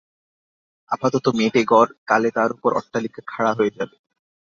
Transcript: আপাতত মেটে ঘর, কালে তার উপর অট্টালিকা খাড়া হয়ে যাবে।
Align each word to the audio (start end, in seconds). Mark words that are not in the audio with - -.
আপাতত 0.91 1.25
মেটে 1.37 1.61
ঘর, 1.63 1.87
কালে 2.07 2.29
তার 2.31 2.49
উপর 2.51 2.69
অট্টালিকা 2.73 3.21
খাড়া 3.27 3.51
হয়ে 3.53 3.75
যাবে। 3.77 3.95